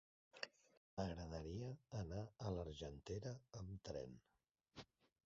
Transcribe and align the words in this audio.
M'agradaria 0.93 1.69
anar 1.99 2.23
a 2.47 2.53
l'Argentera 2.55 3.35
amb 3.61 3.77
tren. 3.91 4.17